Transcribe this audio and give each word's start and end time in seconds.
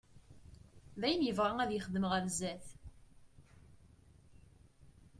D 0.99 1.01
ayen 1.07 1.23
i 1.23 1.25
yebɣa 1.27 1.53
ad 1.63 1.71
yexdem 1.73 2.05
ɣer 2.11 2.23
sdat. 2.29 2.67